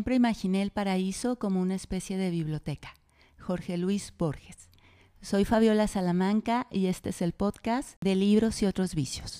Siempre 0.00 0.14
imaginé 0.14 0.62
el 0.62 0.70
paraíso 0.70 1.38
como 1.38 1.60
una 1.60 1.74
especie 1.74 2.16
de 2.16 2.30
biblioteca. 2.30 2.94
Jorge 3.38 3.76
Luis 3.76 4.14
Borges. 4.16 4.70
Soy 5.20 5.44
Fabiola 5.44 5.88
Salamanca 5.88 6.68
y 6.70 6.86
este 6.86 7.10
es 7.10 7.20
el 7.20 7.34
podcast 7.34 8.00
de 8.00 8.14
libros 8.14 8.62
y 8.62 8.66
otros 8.66 8.94
vicios. 8.94 9.39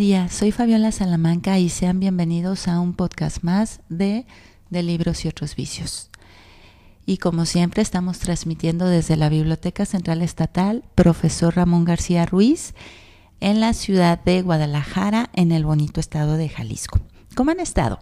Día. 0.00 0.30
Soy 0.30 0.50
Fabiola 0.50 0.92
Salamanca 0.92 1.58
y 1.58 1.68
sean 1.68 2.00
bienvenidos 2.00 2.68
a 2.68 2.80
un 2.80 2.94
podcast 2.94 3.42
más 3.42 3.80
de, 3.90 4.24
de 4.70 4.82
Libros 4.82 5.26
y 5.26 5.28
otros 5.28 5.54
vicios. 5.54 6.08
Y 7.04 7.18
como 7.18 7.44
siempre 7.44 7.82
estamos 7.82 8.18
transmitiendo 8.18 8.86
desde 8.86 9.18
la 9.18 9.28
Biblioteca 9.28 9.84
Central 9.84 10.22
Estatal 10.22 10.84
Profesor 10.94 11.54
Ramón 11.54 11.84
García 11.84 12.24
Ruiz 12.24 12.72
en 13.40 13.60
la 13.60 13.74
ciudad 13.74 14.18
de 14.24 14.40
Guadalajara, 14.40 15.28
en 15.34 15.52
el 15.52 15.66
bonito 15.66 16.00
estado 16.00 16.38
de 16.38 16.48
Jalisco. 16.48 16.98
¿Cómo 17.34 17.50
han 17.50 17.60
estado? 17.60 17.98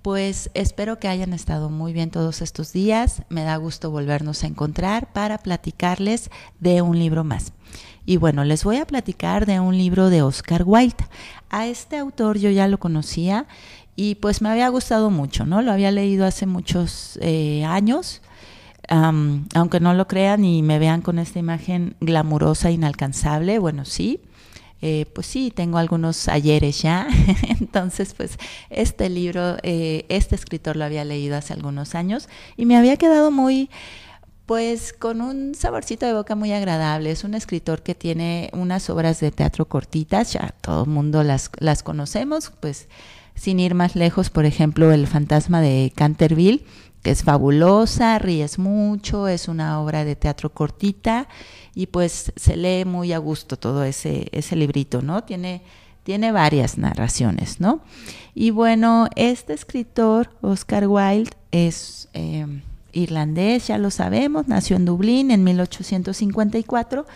Pues 0.00 0.50
espero 0.54 0.98
que 0.98 1.08
hayan 1.08 1.34
estado 1.34 1.68
muy 1.68 1.92
bien 1.92 2.10
todos 2.10 2.40
estos 2.40 2.72
días. 2.72 3.24
Me 3.28 3.42
da 3.42 3.56
gusto 3.56 3.90
volvernos 3.90 4.42
a 4.42 4.46
encontrar 4.46 5.12
para 5.12 5.36
platicarles 5.36 6.30
de 6.60 6.80
un 6.80 6.98
libro 6.98 7.24
más. 7.24 7.52
Y 8.06 8.16
bueno, 8.18 8.44
les 8.44 8.62
voy 8.62 8.76
a 8.76 8.86
platicar 8.86 9.44
de 9.44 9.58
un 9.58 9.76
libro 9.76 10.08
de 10.10 10.22
Oscar 10.22 10.62
Wilde. 10.64 11.04
A 11.50 11.66
este 11.66 11.98
autor 11.98 12.38
yo 12.38 12.50
ya 12.50 12.68
lo 12.68 12.78
conocía 12.78 13.46
y 13.96 14.14
pues 14.14 14.40
me 14.40 14.48
había 14.48 14.68
gustado 14.68 15.10
mucho, 15.10 15.44
¿no? 15.44 15.60
Lo 15.60 15.72
había 15.72 15.90
leído 15.90 16.24
hace 16.24 16.46
muchos 16.46 17.18
eh, 17.20 17.64
años. 17.64 18.22
aunque 18.88 19.80
no 19.80 19.94
lo 19.94 20.06
crean 20.06 20.44
y 20.44 20.62
me 20.62 20.78
vean 20.78 21.02
con 21.02 21.18
esta 21.18 21.40
imagen 21.40 21.96
glamurosa, 22.00 22.70
inalcanzable, 22.70 23.58
bueno, 23.58 23.84
sí, 23.84 24.20
eh, 24.82 25.06
pues 25.14 25.26
sí, 25.26 25.50
tengo 25.54 25.78
algunos 25.78 26.28
ayeres 26.28 26.82
ya. 26.82 27.08
Entonces, 27.60 28.14
pues 28.14 28.38
este 28.70 29.08
libro, 29.08 29.56
eh, 29.62 30.04
este 30.08 30.34
escritor 30.34 30.76
lo 30.76 30.84
había 30.84 31.04
leído 31.04 31.36
hace 31.36 31.52
algunos 31.54 31.94
años 31.94 32.28
y 32.56 32.66
me 32.66 32.76
había 32.76 32.96
quedado 32.96 33.30
muy 33.30 33.70
pues 34.46 34.92
con 34.92 35.20
un 35.20 35.54
saborcito 35.56 36.06
de 36.06 36.14
boca 36.14 36.36
muy 36.36 36.52
agradable. 36.52 37.10
Es 37.10 37.24
un 37.24 37.34
escritor 37.34 37.82
que 37.82 37.96
tiene 37.96 38.48
unas 38.52 38.88
obras 38.88 39.18
de 39.20 39.32
teatro 39.32 39.66
cortitas, 39.66 40.32
ya 40.32 40.54
todo 40.60 40.84
el 40.84 40.90
mundo 40.90 41.24
las, 41.24 41.50
las 41.58 41.82
conocemos, 41.82 42.52
pues 42.60 42.88
sin 43.34 43.60
ir 43.60 43.74
más 43.74 43.96
lejos, 43.96 44.30
por 44.30 44.46
ejemplo, 44.46 44.92
El 44.92 45.08
fantasma 45.08 45.60
de 45.60 45.92
Canterville, 45.94 46.64
que 47.02 47.10
es 47.10 47.24
fabulosa, 47.24 48.18
ríes 48.18 48.58
mucho, 48.58 49.28
es 49.28 49.48
una 49.48 49.80
obra 49.80 50.04
de 50.04 50.16
teatro 50.16 50.54
cortita 50.54 51.28
y 51.74 51.86
pues 51.86 52.32
se 52.36 52.56
lee 52.56 52.84
muy 52.84 53.12
a 53.12 53.18
gusto 53.18 53.58
todo 53.58 53.84
ese, 53.84 54.28
ese 54.32 54.56
librito, 54.56 55.02
¿no? 55.02 55.24
Tiene, 55.24 55.62
tiene 56.04 56.30
varias 56.32 56.78
narraciones, 56.78 57.60
¿no? 57.60 57.80
Y 58.34 58.50
bueno, 58.50 59.08
este 59.16 59.54
escritor, 59.54 60.30
Oscar 60.40 60.86
Wilde, 60.86 61.32
es... 61.50 62.08
Eh, 62.14 62.46
irlandés, 62.96 63.68
ya 63.68 63.78
lo 63.78 63.90
sabemos, 63.90 64.48
nació 64.48 64.76
en 64.76 64.84
Dublín 64.84 65.30
en 65.30 65.44
1854 65.44 67.06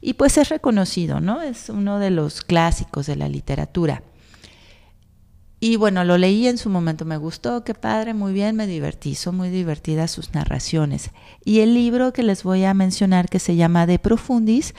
y 0.00 0.14
pues 0.14 0.38
es 0.38 0.48
reconocido, 0.48 1.20
¿no? 1.20 1.42
Es 1.42 1.68
uno 1.68 1.98
de 1.98 2.10
los 2.10 2.42
clásicos 2.42 3.06
de 3.06 3.16
la 3.16 3.28
literatura. 3.28 4.02
Y 5.60 5.74
bueno, 5.76 6.04
lo 6.04 6.18
leí 6.18 6.46
en 6.46 6.56
su 6.56 6.70
momento, 6.70 7.04
me 7.04 7.16
gustó, 7.16 7.64
qué 7.64 7.74
padre, 7.74 8.14
muy 8.14 8.32
bien, 8.32 8.54
me 8.54 8.68
divertí, 8.68 9.16
son 9.16 9.36
muy 9.36 9.50
divertidas 9.50 10.12
sus 10.12 10.32
narraciones. 10.32 11.10
Y 11.44 11.60
el 11.60 11.74
libro 11.74 12.12
que 12.12 12.22
les 12.22 12.44
voy 12.44 12.64
a 12.64 12.74
mencionar, 12.74 13.28
que 13.28 13.40
se 13.40 13.56
llama 13.56 13.86
De 13.86 13.98
Profundis, 13.98 14.74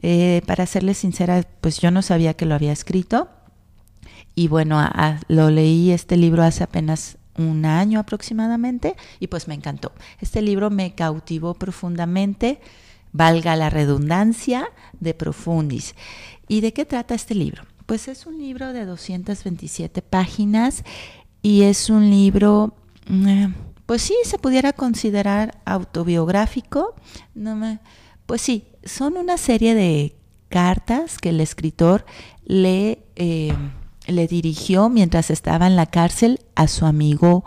eh, 0.00 0.40
para 0.46 0.64
serles 0.64 0.98
sincera, 0.98 1.46
pues 1.60 1.78
yo 1.78 1.90
no 1.90 2.00
sabía 2.00 2.34
que 2.34 2.46
lo 2.46 2.54
había 2.54 2.72
escrito. 2.72 3.28
Y 4.34 4.48
bueno, 4.48 4.82
lo 5.28 5.50
leí 5.50 5.90
este 5.92 6.16
libro 6.16 6.42
hace 6.42 6.64
apenas 6.64 7.18
un 7.36 7.64
año 7.64 8.00
aproximadamente 8.00 8.96
y 9.20 9.26
pues 9.26 9.48
me 9.48 9.54
encantó. 9.54 9.92
Este 10.20 10.42
libro 10.42 10.70
me 10.70 10.94
cautivó 10.94 11.54
profundamente, 11.54 12.60
valga 13.12 13.56
la 13.56 13.70
redundancia, 13.70 14.68
de 15.00 15.14
Profundis. 15.14 15.94
¿Y 16.48 16.60
de 16.60 16.72
qué 16.72 16.84
trata 16.84 17.14
este 17.14 17.34
libro? 17.34 17.64
Pues 17.86 18.08
es 18.08 18.26
un 18.26 18.38
libro 18.38 18.72
de 18.72 18.84
227 18.84 20.02
páginas 20.02 20.84
y 21.42 21.62
es 21.62 21.90
un 21.90 22.10
libro, 22.10 22.74
mm, 23.08 23.46
pues 23.86 24.02
sí, 24.02 24.16
se 24.24 24.38
pudiera 24.38 24.72
considerar 24.72 25.60
autobiográfico. 25.64 26.94
No 27.34 27.56
me, 27.56 27.80
pues 28.26 28.40
sí, 28.40 28.64
son 28.84 29.16
una 29.16 29.36
serie 29.36 29.74
de 29.74 30.16
cartas 30.48 31.18
que 31.18 31.30
el 31.30 31.40
escritor 31.40 32.06
lee. 32.44 32.98
Eh, 33.16 33.54
le 34.06 34.26
dirigió 34.26 34.88
mientras 34.88 35.30
estaba 35.30 35.66
en 35.66 35.76
la 35.76 35.86
cárcel 35.86 36.40
a 36.54 36.68
su 36.68 36.86
amigo 36.86 37.44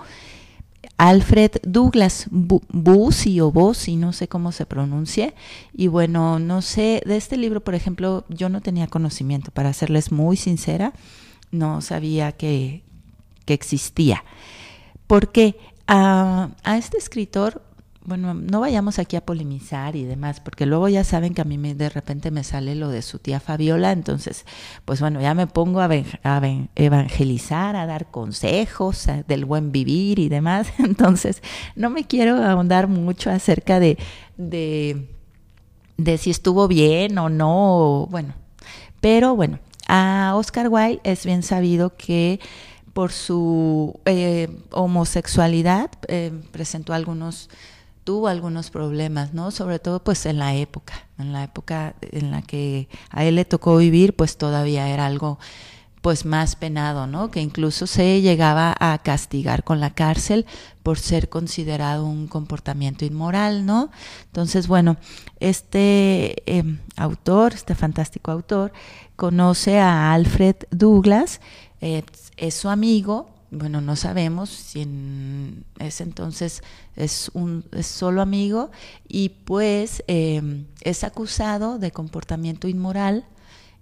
Alfred 0.98 1.52
Douglas 1.62 2.28
Bussi 2.32 3.40
o 3.40 3.52
Bossi, 3.52 3.98
no 3.98 4.14
sé 4.14 4.28
cómo 4.28 4.52
se 4.52 4.66
pronuncie. 4.66 5.36
Y 5.74 5.88
bueno, 5.88 6.40
no 6.40 6.62
sé, 6.64 7.04
de 7.06 7.18
este 7.18 7.38
libro, 7.38 7.64
por 7.64 7.76
ejemplo, 7.76 8.26
yo 8.30 8.50
no 8.50 8.62
tenía 8.62 8.88
conocimiento, 8.88 9.52
para 9.52 9.74
serles 9.74 10.12
muy 10.12 10.38
sincera, 10.38 10.94
no 11.52 11.82
sabía 11.82 12.32
que, 12.32 12.84
que 13.46 13.54
existía. 13.54 14.24
Porque 15.06 15.58
a, 15.86 16.50
a 16.64 16.78
este 16.78 16.98
escritor 16.98 17.62
bueno, 18.08 18.34
no 18.34 18.62
vayamos 18.62 19.00
aquí 19.00 19.18
a 19.18 19.26
polemizar 19.26 19.98
y 19.98 20.06
demás, 20.06 20.40
porque 20.40 20.66
luego 20.66 20.88
ya 20.88 21.04
saben 21.04 21.34
que 21.34 21.42
a 21.42 21.44
mí 21.44 21.58
me, 21.58 21.76
de 21.76 21.90
repente 21.90 22.32
me 22.32 22.46
sale 22.46 22.74
lo 22.74 22.88
de 22.88 23.02
su 23.02 23.20
tía 23.20 23.42
Fabiola, 23.42 23.92
entonces, 23.92 24.46
pues 24.86 25.02
bueno, 25.02 25.20
ya 25.20 25.34
me 25.34 25.46
pongo 25.46 25.82
a, 25.82 25.90
evangelizar, 26.76 27.76
a 27.76 27.86
dar 27.86 28.10
consejos 28.10 29.08
del 29.28 29.44
buen 29.44 29.74
vivir 29.74 30.20
y 30.20 30.30
demás, 30.30 30.70
entonces 30.80 31.44
no 31.76 31.90
me 31.90 32.06
quiero 32.06 32.38
ahondar 32.38 32.88
mucho 32.88 33.30
acerca 33.30 33.82
de, 33.82 33.98
de, 34.38 36.18
si 36.18 36.30
estuvo 36.30 36.70
bien 36.70 37.18
o 37.18 37.28
no, 37.28 38.08
bueno, 38.10 38.36
pero 39.02 39.36
bueno, 39.36 39.60
a 39.90 40.32
Oscar 40.38 40.70
Wilde 40.70 41.02
es 41.04 41.26
bien 41.26 41.44
sabido 41.44 41.98
que 41.98 42.40
por 42.94 43.12
su 43.12 44.00
eh, 44.06 44.48
homosexualidad 44.72 45.92
eh, 46.08 46.32
presentó 46.54 46.94
algunos 46.94 47.50
tuvo 48.08 48.30
algunos 48.30 48.70
problemas, 48.70 49.34
¿no? 49.34 49.52
Sobre 49.52 49.80
todo 49.80 50.02
pues 50.02 50.26
en 50.28 50.40
la 50.40 50.56
época, 50.56 50.94
en 51.20 51.34
la 51.34 51.44
época 51.44 51.94
en 52.00 52.32
la 52.32 52.42
que 52.42 52.88
a 53.10 53.26
él 53.26 53.36
le 53.36 53.44
tocó 53.44 53.76
vivir, 53.76 54.16
pues 54.16 54.38
todavía 54.38 54.88
era 54.88 55.06
algo 55.06 55.40
pues 56.02 56.24
más 56.24 56.56
penado, 56.56 57.06
¿no? 57.06 57.32
Que 57.32 57.42
incluso 57.42 57.86
se 57.86 58.22
llegaba 58.22 58.74
a 58.80 58.98
castigar 59.00 59.66
con 59.66 59.82
la 59.82 59.90
cárcel 59.90 60.46
por 60.84 61.00
ser 61.00 61.28
considerado 61.28 62.06
un 62.06 62.28
comportamiento 62.28 63.04
inmoral, 63.04 63.66
¿no? 63.66 63.92
Entonces, 64.28 64.70
bueno, 64.70 64.96
este 65.42 66.50
em, 66.50 66.80
autor, 66.96 67.56
este 67.56 67.76
fantástico 67.76 68.32
autor, 68.32 68.72
conoce 69.18 69.80
a 69.80 70.14
Alfred 70.14 70.56
Douglas, 70.72 71.42
eh, 71.82 72.04
es 72.38 72.54
su 72.54 72.70
amigo, 72.70 73.37
bueno, 73.50 73.80
no 73.82 73.96
sabemos 73.96 74.50
si 74.50 74.82
en 74.82 75.66
ese 75.80 76.04
entonces 76.04 76.62
es, 76.96 77.32
un, 77.34 77.66
solo 77.82 78.22
amigo 78.22 78.72
y 79.08 79.30
pues 79.30 80.04
em, 80.08 80.66
es 80.82 81.04
acusado 81.04 81.80
de 81.80 81.92
comportamiento 81.92 82.68
inmoral 82.68 83.26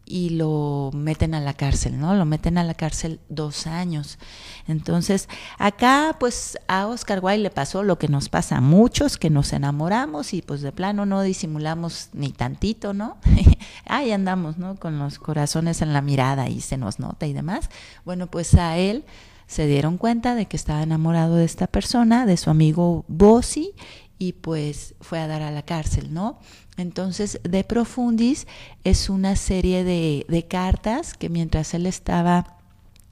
y 0.06 0.30
lo 0.30 0.92
meten 0.94 1.34
a 1.34 1.42
la 1.42 1.56
cárcel, 1.56 2.00
¿no? 2.00 2.14
Lo 2.14 2.26
meten 2.26 2.60
a 2.60 2.64
la 2.64 2.76
cárcel 2.76 3.20
dos 3.28 3.66
años. 3.66 4.20
Entonces, 4.68 5.28
acá 5.58 6.16
pues 6.20 6.60
a 6.68 6.86
Oscar 6.86 7.20
Wilde 7.24 7.44
le 7.44 7.50
pasó 7.50 7.82
lo 7.82 7.98
que 7.98 8.08
nos 8.08 8.30
pasa 8.30 8.58
a 8.58 8.62
muchos, 8.62 9.18
que 9.18 9.32
nos 9.32 9.52
enamoramos 9.52 10.34
y 10.36 10.44
pues 10.44 10.62
de 10.62 10.72
plano 10.72 11.08
no 11.08 11.24
disimulamos 11.24 12.10
ni 12.14 12.32
tantito, 12.32 12.94
¿no? 12.94 13.18
Ahí 13.86 14.12
andamos, 14.12 14.58
¿no? 14.58 14.76
Con 14.76 15.00
los 15.00 15.18
corazones 15.18 15.82
en 15.82 15.92
la 15.92 16.02
mirada 16.02 16.50
y 16.50 16.62
se 16.62 16.78
nos 16.78 17.00
nota 17.00 17.26
y 17.26 17.34
demás. 17.34 17.72
Bueno, 18.06 18.28
pues 18.28 18.54
a 18.54 18.78
él 18.78 19.06
se 19.48 19.68
dieron 19.68 19.98
cuenta 19.98 20.36
de 20.36 20.48
que 20.48 20.58
estaba 20.58 20.84
enamorado 20.84 21.36
de 21.36 21.46
esta 21.46 21.68
persona, 21.68 22.26
de 22.26 22.38
su 22.38 22.50
amigo 22.50 23.06
Bossi, 23.08 23.74
y 24.18 24.34
pues 24.34 24.96
fue 25.02 25.20
a 25.20 25.28
dar 25.28 25.42
a 25.42 25.52
la 25.52 25.64
cárcel, 25.64 26.14
¿no? 26.14 26.40
Entonces, 26.78 27.40
De 27.44 27.64
Profundis 27.64 28.48
es 28.84 29.10
una 29.10 29.36
serie 29.36 29.84
de, 29.84 30.26
de 30.30 30.48
cartas 30.48 31.14
que 31.14 31.30
mientras 31.30 31.74
él 31.74 31.86
estaba 31.86 32.58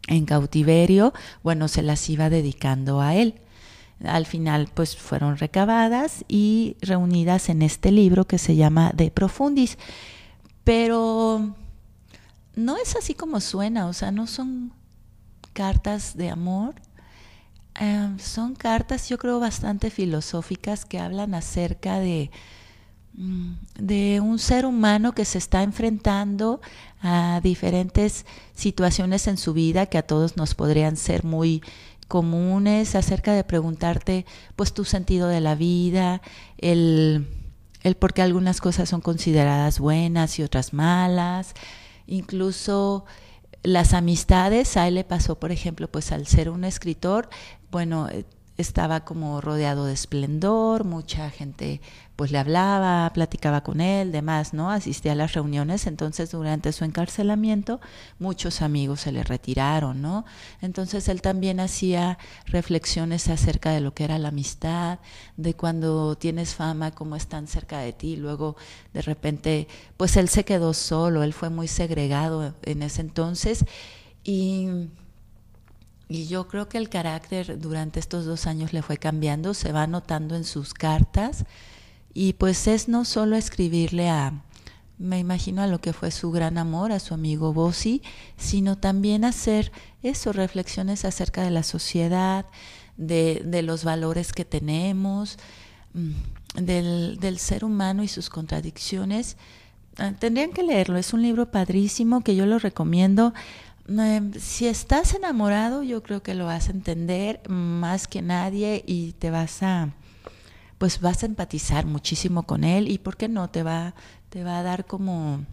en 0.07 0.25
cautiverio, 0.25 1.13
bueno, 1.43 1.67
se 1.67 1.81
las 1.81 2.09
iba 2.09 2.29
dedicando 2.29 3.01
a 3.01 3.15
él. 3.15 3.41
Al 4.03 4.25
final, 4.25 4.69
pues 4.73 4.97
fueron 4.97 5.37
recabadas 5.37 6.25
y 6.27 6.75
reunidas 6.81 7.47
en 7.49 7.61
este 7.61 7.91
libro 7.91 8.25
que 8.25 8.37
se 8.37 8.55
llama 8.55 8.91
De 8.93 9.11
Profundis. 9.11 9.77
Pero 10.63 11.55
no 12.55 12.77
es 12.77 12.95
así 12.95 13.13
como 13.13 13.39
suena, 13.39 13.87
o 13.87 13.93
sea, 13.93 14.11
no 14.11 14.27
son 14.27 14.73
cartas 15.53 16.17
de 16.17 16.29
amor. 16.29 16.75
Em, 17.75 18.19
son 18.19 18.55
cartas, 18.55 19.09
yo 19.09 19.17
creo, 19.17 19.39
bastante 19.39 19.89
filosóficas 19.89 20.85
que 20.85 20.99
hablan 20.99 21.33
acerca 21.33 21.99
de, 21.99 22.29
mm, 23.13 23.53
de 23.79 24.19
un 24.21 24.39
ser 24.39 24.65
humano 24.65 25.13
que 25.13 25.25
se 25.25 25.37
está 25.37 25.63
enfrentando 25.63 26.61
a 27.01 27.39
diferentes 27.43 28.25
situaciones 28.53 29.27
en 29.27 29.37
su 29.37 29.53
vida 29.53 29.87
que 29.87 29.97
a 29.97 30.03
todos 30.03 30.37
nos 30.37 30.55
podrían 30.55 30.97
ser 30.97 31.23
muy 31.23 31.61
comunes 32.07 32.95
acerca 32.95 33.33
de 33.33 33.43
preguntarte 33.43 34.25
pues 34.55 34.73
tu 34.73 34.85
sentido 34.85 35.27
de 35.27 35.41
la 35.41 35.55
vida, 35.55 36.21
el, 36.59 37.27
el 37.81 37.95
por 37.95 38.13
qué 38.13 38.21
algunas 38.21 38.61
cosas 38.61 38.89
son 38.89 39.01
consideradas 39.01 39.79
buenas 39.79 40.37
y 40.39 40.43
otras 40.43 40.73
malas, 40.73 41.53
incluso 42.07 43.05
las 43.63 43.93
amistades, 43.93 44.77
a 44.77 44.87
él 44.87 44.95
le 44.95 45.03
pasó, 45.03 45.39
por 45.39 45.51
ejemplo, 45.51 45.87
pues 45.87 46.11
al 46.11 46.27
ser 46.27 46.49
un 46.49 46.65
escritor, 46.65 47.29
bueno, 47.71 48.07
estaba 48.63 49.05
como 49.05 49.41
rodeado 49.41 49.85
de 49.85 49.93
esplendor, 49.93 50.85
mucha 50.85 51.29
gente 51.29 51.81
pues 52.15 52.31
le 52.31 52.37
hablaba, 52.37 53.11
platicaba 53.13 53.61
con 53.61 53.81
él, 53.81 54.11
demás, 54.11 54.53
¿no? 54.53 54.71
Asistía 54.71 55.13
a 55.13 55.15
las 55.15 55.33
reuniones, 55.33 55.87
entonces 55.87 56.31
durante 56.31 56.71
su 56.71 56.85
encarcelamiento 56.85 57.81
muchos 58.19 58.61
amigos 58.61 59.01
se 59.01 59.11
le 59.11 59.23
retiraron, 59.23 60.01
¿no? 60.01 60.25
Entonces 60.61 61.07
él 61.09 61.21
también 61.21 61.59
hacía 61.59 62.17
reflexiones 62.45 63.27
acerca 63.29 63.71
de 63.71 63.81
lo 63.81 63.93
que 63.93 64.03
era 64.03 64.19
la 64.19 64.29
amistad, 64.29 64.99
de 65.37 65.55
cuando 65.55 66.15
tienes 66.15 66.55
fama, 66.55 66.91
cómo 66.91 67.15
están 67.15 67.47
cerca 67.47 67.79
de 67.79 67.93
ti, 67.93 68.15
luego 68.15 68.55
de 68.93 69.01
repente, 69.01 69.67
pues 69.97 70.15
él 70.17 70.29
se 70.29 70.45
quedó 70.45 70.73
solo, 70.73 71.23
él 71.23 71.33
fue 71.33 71.49
muy 71.49 71.67
segregado 71.67 72.53
en 72.63 72.83
ese 72.83 73.01
entonces 73.01 73.65
y 74.23 74.67
y 76.09 76.27
yo 76.27 76.47
creo 76.47 76.69
que 76.69 76.77
el 76.77 76.89
carácter 76.89 77.59
durante 77.59 77.99
estos 77.99 78.25
dos 78.25 78.45
años 78.45 78.73
le 78.73 78.81
fue 78.81 78.97
cambiando, 78.97 79.53
se 79.53 79.71
va 79.71 79.87
notando 79.87 80.35
en 80.35 80.43
sus 80.43 80.73
cartas 80.73 81.45
y 82.13 82.33
pues 82.33 82.67
es 82.67 82.87
no 82.87 83.05
solo 83.05 83.35
escribirle 83.35 84.09
a, 84.09 84.43
me 84.97 85.19
imagino 85.19 85.61
a 85.61 85.67
lo 85.67 85.79
que 85.79 85.93
fue 85.93 86.11
su 86.11 86.31
gran 86.31 86.57
amor, 86.57 86.91
a 86.91 86.99
su 86.99 87.13
amigo 87.13 87.53
Bossi, 87.53 88.01
sino 88.37 88.77
también 88.77 89.25
hacer 89.25 89.71
eso, 90.03 90.33
reflexiones 90.33 91.05
acerca 91.05 91.43
de 91.43 91.51
la 91.51 91.63
sociedad, 91.63 92.45
de, 92.97 93.41
de 93.45 93.63
los 93.63 93.83
valores 93.83 94.33
que 94.33 94.45
tenemos, 94.45 95.37
mm, 95.93 96.61
del, 96.63 97.17
del 97.19 97.39
ser 97.39 97.65
humano 97.65 98.03
y 98.03 98.07
sus 98.07 98.29
contradicciones. 98.29 99.37
Ah, 99.97 100.13
tendrían 100.17 100.51
que 100.51 100.63
leerlo, 100.63 100.97
es 100.97 101.13
un 101.13 101.21
libro 101.21 101.49
padrísimo 101.49 102.21
que 102.21 102.35
yo 102.35 102.45
lo 102.45 102.59
recomiendo 102.59 103.33
si 104.39 104.67
estás 104.67 105.13
enamorado, 105.13 105.83
yo 105.83 106.03
creo 106.03 106.23
que 106.23 106.33
lo 106.33 106.45
vas 106.45 106.69
a 106.69 106.71
entender 106.71 107.41
más 107.49 108.07
que 108.07 108.21
nadie 108.21 108.83
y 108.87 109.13
te 109.13 109.29
vas 109.29 109.61
a, 109.61 109.89
pues 110.77 111.01
vas 111.01 111.23
a 111.23 111.25
empatizar 111.25 111.85
muchísimo 111.85 112.43
con 112.43 112.63
él 112.63 112.87
y 112.89 112.97
por 112.97 113.17
qué 113.17 113.27
no 113.27 113.49
te 113.49 113.63
va, 113.63 113.93
te 114.29 114.43
va 114.43 114.59
a 114.59 114.63
dar 114.63 114.85
como, 114.85 115.45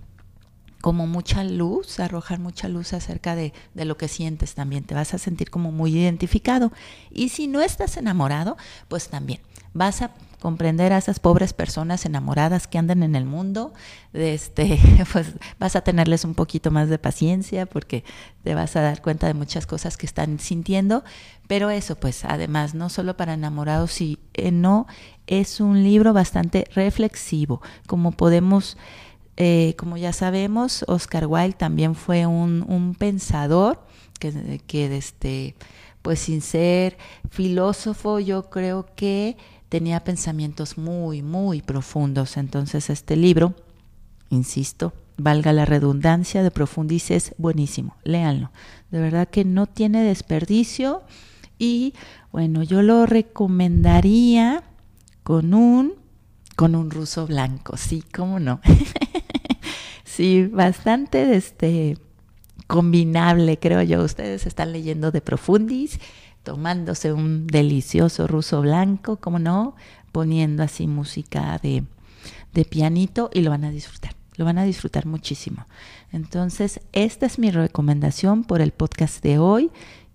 como 0.80 1.06
mucha 1.06 1.44
luz, 1.44 2.00
arrojar 2.00 2.38
mucha 2.38 2.68
luz 2.68 2.92
acerca 2.92 3.34
de, 3.34 3.52
de 3.74 3.84
lo 3.84 3.96
que 3.96 4.08
sientes 4.08 4.54
también. 4.54 4.84
Te 4.84 4.94
vas 4.94 5.14
a 5.14 5.18
sentir 5.18 5.50
como 5.50 5.72
muy 5.72 5.96
identificado. 5.96 6.72
Y 7.10 7.30
si 7.30 7.46
no 7.46 7.60
estás 7.60 7.96
enamorado, 7.96 8.56
pues 8.88 9.08
también 9.08 9.40
vas 9.72 10.02
a 10.02 10.10
comprender 10.40 10.92
a 10.92 10.98
esas 10.98 11.20
pobres 11.20 11.52
personas 11.52 12.06
enamoradas 12.06 12.66
que 12.66 12.78
andan 12.78 13.02
en 13.02 13.14
el 13.14 13.26
mundo, 13.26 13.72
este, 14.12 14.78
pues 15.12 15.34
vas 15.58 15.76
a 15.76 15.82
tenerles 15.82 16.24
un 16.24 16.34
poquito 16.34 16.70
más 16.70 16.88
de 16.88 16.98
paciencia 16.98 17.66
porque 17.66 18.04
te 18.42 18.54
vas 18.54 18.74
a 18.74 18.80
dar 18.80 19.02
cuenta 19.02 19.26
de 19.26 19.34
muchas 19.34 19.66
cosas 19.66 19.96
que 19.96 20.06
están 20.06 20.40
sintiendo, 20.40 21.04
pero 21.46 21.70
eso 21.70 21.96
pues 21.96 22.24
además 22.24 22.74
no 22.74 22.88
solo 22.88 23.16
para 23.16 23.34
enamorados, 23.34 24.00
eh, 24.00 24.50
no 24.50 24.86
es 25.26 25.60
un 25.60 25.82
libro 25.82 26.12
bastante 26.12 26.66
reflexivo, 26.74 27.60
como 27.86 28.12
podemos 28.12 28.78
eh, 29.42 29.74
como 29.78 29.96
ya 29.96 30.12
sabemos, 30.12 30.84
Oscar 30.86 31.24
Wilde 31.26 31.54
también 31.54 31.94
fue 31.94 32.26
un, 32.26 32.94
pensador 32.98 33.82
que, 34.18 34.60
que 34.66 34.94
este, 34.98 35.54
pues 36.02 36.18
sin 36.18 36.42
ser 36.42 36.98
filósofo, 37.30 38.20
yo 38.20 38.50
creo 38.50 38.84
que 38.94 39.38
tenía 39.70 40.04
pensamientos 40.04 40.76
muy, 40.76 41.22
muy 41.22 41.62
profundos. 41.62 42.36
Entonces 42.36 42.90
este 42.90 43.16
libro, 43.16 43.54
insisto, 44.28 44.92
valga 45.16 45.54
la 45.54 45.64
redundancia 45.64 46.42
de 46.42 46.50
Profundice, 46.50 47.16
es 47.16 47.34
buenísimo, 47.38 47.96
léanlo. 48.04 48.50
De 48.90 49.00
verdad 49.00 49.26
que 49.26 49.46
no 49.46 49.66
tiene 49.66 50.02
desperdicio 50.04 51.02
y 51.58 51.94
bueno, 52.30 52.62
yo 52.62 52.82
lo 52.82 53.06
recomendaría 53.06 54.64
con 55.22 55.54
un 55.54 55.94
con 56.56 56.74
un 56.74 56.90
ruso 56.90 57.26
blanco, 57.26 57.78
sí, 57.78 58.04
cómo 58.12 58.38
no. 58.38 58.60
sí, 60.20 60.44
bastante 60.44 61.34
este 61.34 61.96
combinable, 62.66 63.58
creo 63.58 63.80
yo. 63.80 64.04
Ustedes 64.04 64.44
están 64.44 64.70
leyendo 64.70 65.10
de 65.10 65.22
Profundis 65.22 65.98
tomándose 66.42 67.14
un 67.14 67.46
delicioso 67.46 68.26
ruso 68.26 68.60
blanco, 68.60 69.16
como 69.16 69.38
no, 69.38 69.74
poniendo 70.12 70.62
así 70.62 70.86
música 70.86 71.58
de, 71.62 71.84
de 72.52 72.64
pianito 72.66 73.30
y 73.32 73.40
lo 73.40 73.48
van 73.48 73.64
a 73.64 73.70
disfrutar, 73.70 74.14
lo 74.36 74.44
van 74.44 74.58
a 74.58 74.64
disfrutar 74.64 75.06
muchísimo. 75.06 75.66
Entonces, 76.12 76.80
esta 76.92 77.24
es 77.24 77.38
mi 77.38 77.50
recomendación 77.50 78.44
por 78.44 78.60
el 78.60 78.72
podcast 78.72 79.22
de 79.22 79.38
hoy. 79.38 79.70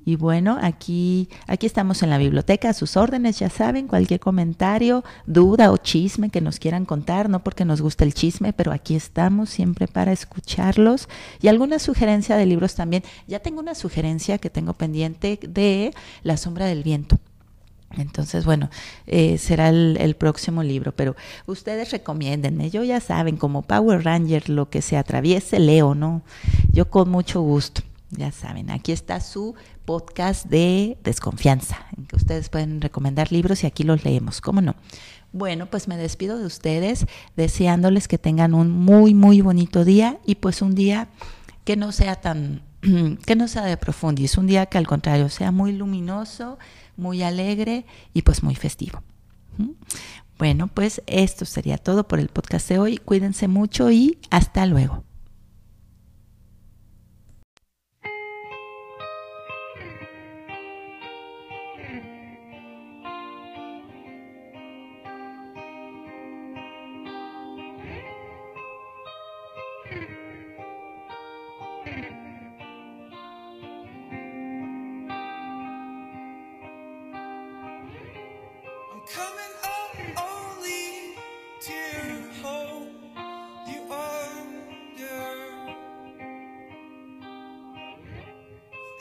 Y 0.05 0.17
bueno, 0.17 0.59
aquí, 0.61 1.29
aquí 1.47 1.65
estamos 1.65 2.03
en 2.03 2.11
la 2.11 2.19
biblioteca, 2.19 2.69
a 2.69 2.73
sus 2.73 2.95
órdenes, 2.95 3.39
ya 3.39 3.49
saben, 3.49 3.87
cualquier 3.87 4.19
comentario, 4.19 5.03
duda 5.25 5.71
o 5.71 5.77
chisme 5.77 6.29
que 6.29 6.41
nos 6.41 6.59
quieran 6.59 6.85
contar, 6.85 7.27
no 7.27 7.43
porque 7.43 7.65
nos 7.65 7.81
guste 7.81 8.03
el 8.03 8.13
chisme, 8.13 8.53
pero 8.53 8.71
aquí 8.71 8.95
estamos 8.95 9.49
siempre 9.49 9.87
para 9.87 10.11
escucharlos. 10.11 11.09
Y 11.41 11.47
alguna 11.47 11.79
sugerencia 11.79 12.37
de 12.37 12.45
libros 12.45 12.75
también. 12.75 13.03
Ya 13.27 13.39
tengo 13.39 13.59
una 13.59 13.73
sugerencia 13.73 14.37
que 14.37 14.51
tengo 14.51 14.73
pendiente 14.73 15.39
de 15.41 15.91
La 16.21 16.37
sombra 16.37 16.67
del 16.67 16.83
viento. 16.83 17.17
Entonces, 17.97 18.45
bueno, 18.45 18.69
eh, 19.07 19.39
será 19.39 19.69
el, 19.69 19.97
el, 19.99 20.15
próximo 20.15 20.61
libro, 20.61 20.91
pero 20.91 21.15
ustedes 21.47 21.91
recomiéndenme. 21.91 22.69
Yo 22.69 22.83
ya 22.83 22.99
saben, 22.99 23.37
como 23.37 23.63
Power 23.63 24.03
Ranger, 24.03 24.49
lo 24.49 24.69
que 24.69 24.81
se 24.81 24.97
atraviese, 24.97 25.59
leo, 25.59 25.95
¿no? 25.95 26.21
Yo 26.71 26.89
con 26.89 27.09
mucho 27.09 27.41
gusto. 27.41 27.81
Ya 28.11 28.31
saben, 28.31 28.69
aquí 28.69 28.91
está 28.91 29.19
su 29.19 29.55
podcast 29.85 30.45
de 30.45 30.97
desconfianza, 31.03 31.87
en 31.97 32.05
que 32.05 32.15
ustedes 32.15 32.49
pueden 32.49 32.81
recomendar 32.81 33.31
libros 33.31 33.63
y 33.63 33.67
aquí 33.67 33.83
los 33.83 34.03
leemos, 34.03 34.41
¿cómo 34.41 34.61
no? 34.61 34.75
Bueno, 35.31 35.65
pues 35.67 35.87
me 35.87 35.97
despido 35.97 36.37
de 36.37 36.45
ustedes 36.45 37.05
deseándoles 37.35 38.07
que 38.07 38.17
tengan 38.17 38.53
un 38.53 38.71
muy, 38.71 39.13
muy 39.13 39.41
bonito 39.41 39.85
día 39.85 40.17
y 40.25 40.35
pues 40.35 40.61
un 40.61 40.75
día 40.75 41.09
que 41.63 41.75
no 41.75 41.91
sea 41.91 42.15
tan 42.15 42.61
que 43.25 43.35
no 43.35 43.47
sea 43.47 43.65
de 43.65 43.77
profundis, 43.77 44.37
un 44.37 44.47
día 44.47 44.65
que 44.67 44.77
al 44.77 44.87
contrario 44.87 45.29
sea 45.29 45.51
muy 45.51 45.73
luminoso, 45.73 46.57
muy 46.97 47.23
alegre 47.23 47.85
y 48.13 48.21
pues 48.21 48.43
muy 48.43 48.55
festivo. 48.55 49.01
Bueno, 50.37 50.67
pues 50.67 51.01
esto 51.07 51.45
sería 51.45 51.77
todo 51.77 52.07
por 52.07 52.19
el 52.19 52.27
podcast 52.27 52.67
de 52.69 52.79
hoy. 52.79 52.97
Cuídense 52.97 53.47
mucho 53.47 53.89
y 53.91 54.17
hasta 54.29 54.65
luego. 54.65 55.03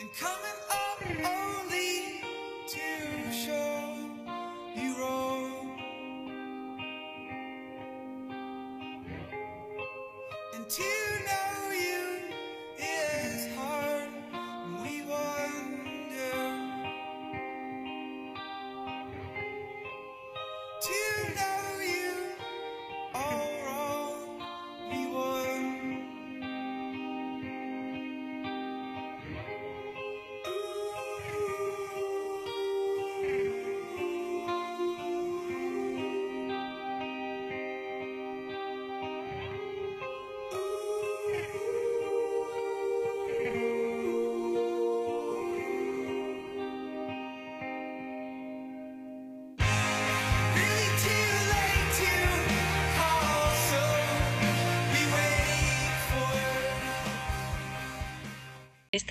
and 0.00 0.12
coming 0.14 0.58
up. 0.70 0.73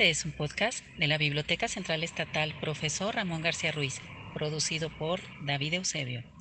Este 0.03 0.11
es 0.11 0.25
un 0.25 0.33
podcast 0.33 0.83
de 0.97 1.07
la 1.07 1.17
Biblioteca 1.17 1.69
Central 1.69 2.03
Estatal 2.03 2.53
Profesor 2.59 3.15
Ramón 3.15 3.41
García 3.41 3.71
Ruiz, 3.71 4.01
producido 4.33 4.89
por 4.89 5.21
David 5.39 5.75
Eusebio. 5.75 6.32